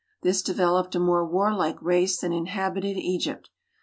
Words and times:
This 0.23 0.41
developed 0.41 0.95
a 0.95 0.97
uiore 0.99 1.29
warlike 1.29 1.79
race 1.79 2.17
than 2.19 2.33
inhabited 2.33 2.97
Egypt. 2.97 3.51